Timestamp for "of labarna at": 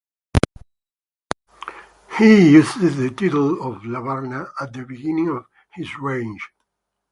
3.61-4.73